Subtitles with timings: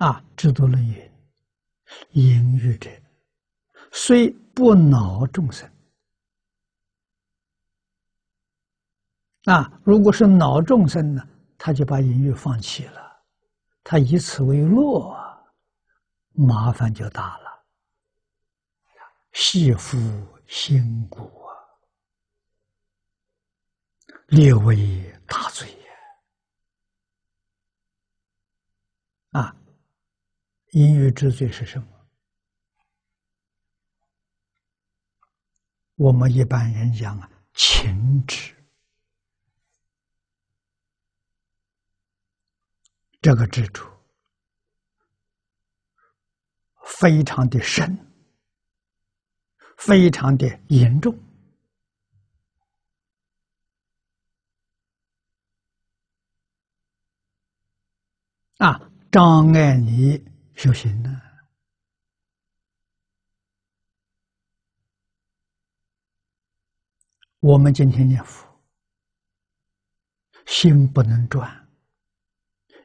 [0.00, 1.12] 啊制度论云：
[2.12, 2.90] 淫欲者，
[3.92, 5.70] 虽不恼众生。
[9.44, 11.22] 啊，如果是恼众生呢，
[11.58, 13.22] 他就把淫欲放弃了，
[13.84, 15.14] 他以此为乐，
[16.32, 17.62] 麻烦就大了，
[19.32, 19.98] 系夫
[20.46, 21.52] 心骨啊，
[24.28, 25.68] 列为大罪。
[29.32, 29.54] 啊，
[30.70, 31.86] 淫欲之罪是什么？
[35.96, 38.54] 我们一般人讲啊，情执，
[43.20, 43.84] 这个执着
[46.84, 47.98] 非常的深，
[49.76, 51.18] 非常的严重
[58.58, 58.86] 啊。
[59.10, 60.24] 障碍你
[60.60, 61.22] 修行呢？
[67.38, 68.46] 我们今天念佛，
[70.44, 71.66] 心不能转，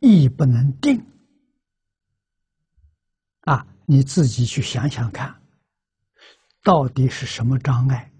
[0.00, 0.98] 意不能定，
[3.40, 5.42] 啊，你自己去想想看，
[6.62, 8.10] 到底是什么障碍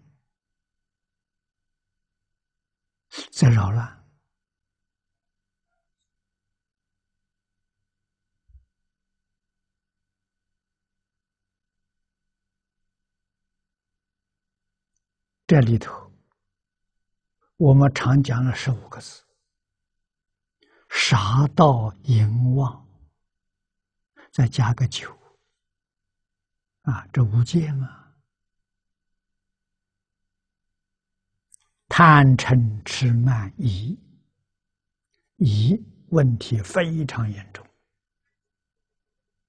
[3.33, 3.97] 在扰乱？
[15.49, 16.13] 这里头，
[17.57, 19.25] 我们常讲了十五个字：
[20.91, 22.87] 杀盗淫妄，
[24.31, 25.11] 再加个酒，
[26.83, 28.13] 啊，这五戒嘛。
[31.89, 33.99] 贪嗔痴慢疑，
[35.37, 37.67] 疑问题非常严重，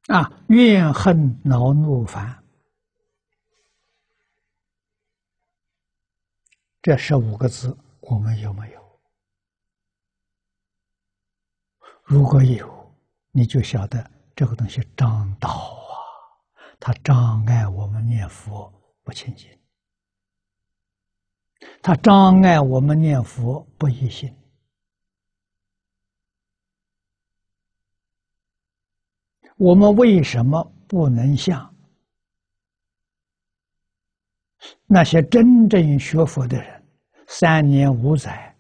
[0.08, 2.42] 啊，怨恨恼怒烦。
[6.82, 9.00] 这十五个字，我们有没有？
[12.04, 12.96] 如果有，
[13.32, 15.94] 你就晓得这个东西障道啊，
[16.80, 18.74] 它障碍我们念佛
[19.04, 19.50] 不清净，
[21.82, 24.34] 它障碍我们念佛不一心。
[29.58, 31.69] 我们为什么不能像？
[34.88, 36.84] 那些真正学佛的人，
[37.28, 38.56] 三年五载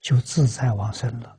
[0.00, 1.38] 就自在往生了，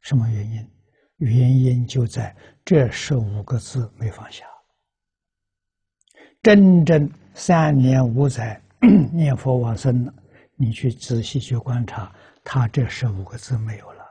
[0.00, 0.70] 什么原因？
[1.18, 2.34] 原因就在
[2.64, 4.44] 这十五个字没放下。
[6.42, 8.60] 真正三年五载
[9.12, 10.12] 念佛往生了，
[10.56, 14.04] 你去仔细去观察，他这十五个字没有了，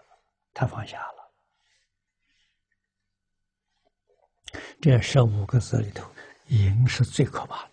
[0.53, 1.13] 他放下了。
[4.81, 6.09] 这十五个字里头，
[6.47, 7.63] 淫是最可怕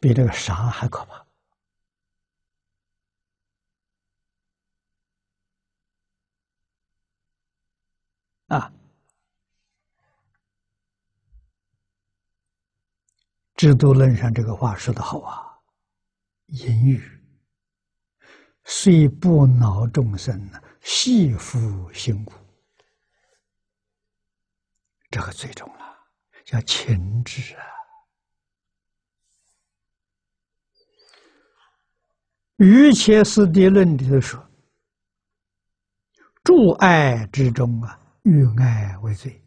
[0.00, 1.26] 比这个杀还可怕
[8.48, 8.72] 啊！
[13.56, 15.58] 制度论上这个话说的好啊，
[16.46, 17.00] 淫欲
[18.64, 22.34] 虽不恼众生呢，系缚心骨，
[25.10, 25.98] 这个最重了，
[26.44, 27.73] 叫情志啊。
[32.56, 34.40] 于切斯地论里头说
[36.44, 39.42] ：“诸爱之中啊，欲爱为最。”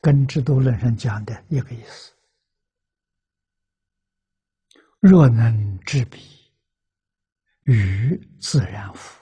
[0.00, 2.12] 跟制度论上讲的一个意思。
[5.00, 6.18] 若能知彼，
[7.64, 9.20] 与自然福；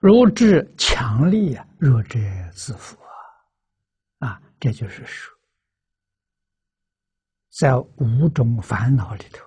[0.00, 2.18] 如知强力啊，弱者
[2.52, 2.98] 自负。
[4.60, 5.36] 这就是说，
[7.50, 9.44] 在五种烦恼里头，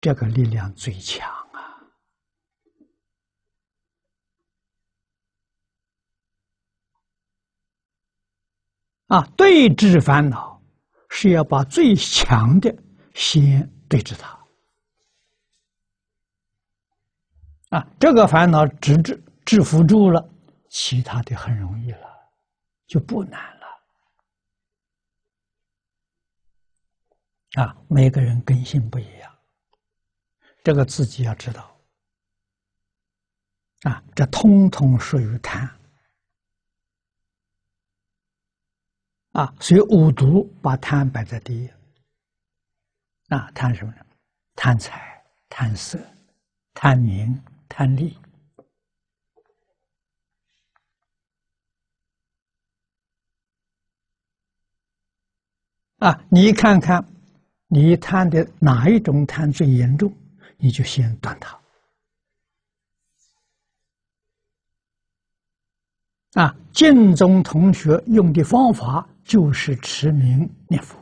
[0.00, 1.80] 这个力量最强啊！
[9.06, 10.62] 啊，对治烦恼
[11.08, 12.76] 是要把最强的
[13.14, 14.36] 先对治它。
[17.70, 20.28] 啊，这个烦恼治治制服住了，
[20.68, 22.15] 其他的很容易了。
[22.86, 23.66] 就不难了
[27.62, 27.76] 啊！
[27.88, 29.38] 每个人根性不一样，
[30.62, 31.76] 这个自己要知道
[33.82, 34.02] 啊。
[34.14, 35.68] 这通通属于贪
[39.32, 41.70] 啊，所以五毒把贪摆在第一
[43.28, 43.50] 啊。
[43.52, 44.06] 贪什么呢？
[44.54, 45.98] 贪财、贪色、
[46.72, 48.16] 贪名、贪利。
[55.98, 57.02] 啊，你看看，
[57.68, 60.12] 你贪的哪一种贪最严重，
[60.58, 61.58] 你就先断它。
[66.34, 70.98] 啊，晋中同学用的方法就是持名念佛，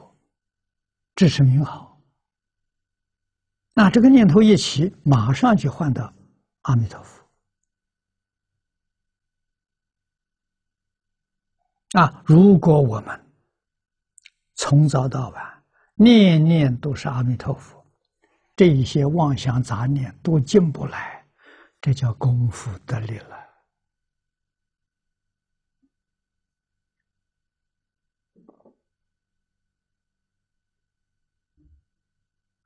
[1.17, 2.01] 支持名号。
[3.73, 6.15] 那这个念头一起，马上就换到
[6.63, 7.21] 阿弥陀佛。
[11.99, 13.24] 啊，如果我们
[14.67, 15.63] 从早到晚
[15.95, 17.85] 念念都是阿弥陀佛，
[18.57, 21.23] 这一些妄想杂念都进不来，
[21.83, 23.37] 这叫功夫得力了。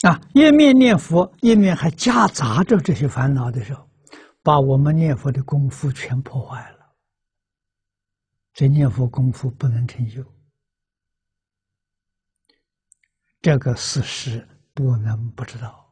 [0.03, 3.85] 啊，一面念佛，一面还夹杂着这些烦恼的时候，
[4.41, 6.95] 把我们念佛的功夫全破坏了。
[8.53, 10.25] 这念佛功夫不能成就，
[13.40, 15.88] 这个事实不能不知道。